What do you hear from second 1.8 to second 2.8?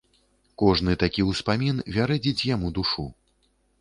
вярэдзіць яму